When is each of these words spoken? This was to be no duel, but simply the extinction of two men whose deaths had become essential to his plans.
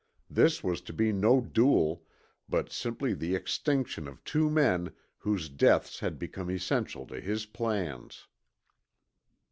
This 0.31 0.63
was 0.63 0.81
to 0.89 0.93
be 0.93 1.13
no 1.13 1.41
duel, 1.41 2.03
but 2.49 2.71
simply 2.71 3.13
the 3.13 3.35
extinction 3.35 4.07
of 4.07 4.23
two 4.23 4.49
men 4.49 4.93
whose 5.19 5.47
deaths 5.47 5.99
had 5.99 6.17
become 6.17 6.49
essential 6.49 7.05
to 7.05 7.21
his 7.21 7.45
plans. 7.45 8.25